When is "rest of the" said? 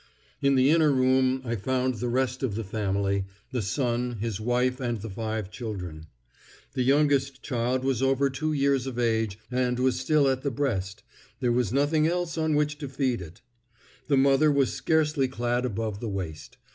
2.09-2.63